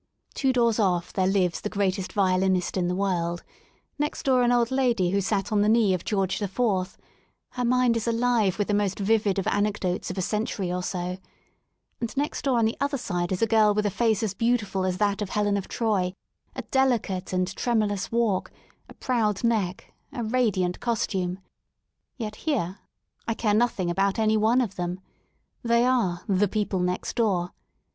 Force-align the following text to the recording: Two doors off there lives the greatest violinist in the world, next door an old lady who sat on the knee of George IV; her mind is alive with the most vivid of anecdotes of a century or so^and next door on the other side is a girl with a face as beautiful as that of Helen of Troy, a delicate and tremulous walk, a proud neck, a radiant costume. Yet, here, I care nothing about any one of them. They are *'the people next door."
Two 0.33 0.51
doors 0.51 0.79
off 0.79 1.13
there 1.13 1.27
lives 1.27 1.61
the 1.61 1.69
greatest 1.69 2.11
violinist 2.11 2.75
in 2.75 2.87
the 2.87 2.95
world, 2.95 3.43
next 3.99 4.23
door 4.23 4.41
an 4.41 4.51
old 4.51 4.71
lady 4.71 5.11
who 5.11 5.21
sat 5.21 5.51
on 5.51 5.61
the 5.61 5.69
knee 5.69 5.93
of 5.93 6.03
George 6.03 6.41
IV; 6.41 6.59
her 7.51 7.63
mind 7.63 7.95
is 7.95 8.07
alive 8.07 8.57
with 8.57 8.67
the 8.67 8.73
most 8.73 8.97
vivid 8.97 9.37
of 9.37 9.45
anecdotes 9.45 10.09
of 10.09 10.17
a 10.17 10.21
century 10.23 10.71
or 10.73 10.81
so^and 10.81 11.19
next 12.17 12.41
door 12.45 12.57
on 12.57 12.65
the 12.65 12.75
other 12.81 12.97
side 12.97 13.31
is 13.31 13.43
a 13.43 13.45
girl 13.45 13.75
with 13.75 13.85
a 13.85 13.91
face 13.91 14.23
as 14.23 14.33
beautiful 14.33 14.85
as 14.85 14.97
that 14.97 15.21
of 15.21 15.29
Helen 15.29 15.55
of 15.55 15.67
Troy, 15.67 16.15
a 16.55 16.63
delicate 16.63 17.31
and 17.31 17.55
tremulous 17.55 18.11
walk, 18.11 18.51
a 18.89 18.95
proud 18.95 19.43
neck, 19.43 19.93
a 20.11 20.23
radiant 20.23 20.79
costume. 20.79 21.37
Yet, 22.17 22.37
here, 22.37 22.79
I 23.27 23.35
care 23.35 23.53
nothing 23.53 23.91
about 23.91 24.17
any 24.17 24.35
one 24.35 24.61
of 24.61 24.77
them. 24.77 24.99
They 25.61 25.85
are 25.85 26.23
*'the 26.27 26.47
people 26.47 26.79
next 26.79 27.17
door." 27.17 27.51